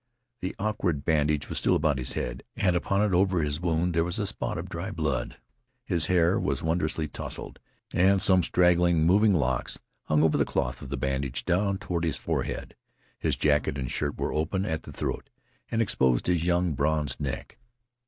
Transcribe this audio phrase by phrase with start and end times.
[0.39, 4.03] The awkward bandage was still about his head, and upon it, over his wound, there
[4.03, 5.37] was a spot of dry blood.
[5.85, 7.59] His hair was wondrously tousled,
[7.93, 12.17] and some straggling, moving locks hung over the cloth of the bandage down toward his
[12.17, 12.75] forehead.
[13.19, 15.29] His jacket and shirt were open at the throat,
[15.69, 17.59] and exposed his young bronzed neck.